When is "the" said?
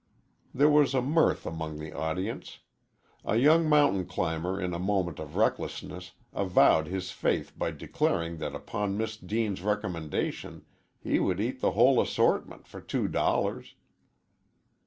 1.77-1.93, 11.61-11.73